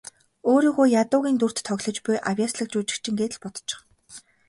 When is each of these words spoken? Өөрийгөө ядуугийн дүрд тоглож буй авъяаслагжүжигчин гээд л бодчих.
Өөрийгөө 0.51 0.87
ядуугийн 1.01 1.37
дүрд 1.39 1.57
тоглож 1.67 1.97
буй 2.05 2.17
авъяаслагжүжигчин 2.29 3.15
гээд 3.19 3.33
л 3.35 3.41
бодчих. 3.43 3.79